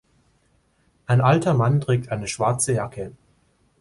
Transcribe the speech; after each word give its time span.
Ein 1.05 1.21
alter 1.21 1.53
Mann 1.53 1.79
trägt 1.79 2.09
eine 2.09 2.27
schwarze 2.27 2.73
Jacke. 2.73 3.11